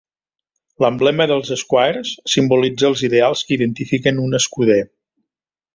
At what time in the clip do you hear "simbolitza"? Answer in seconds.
2.37-2.89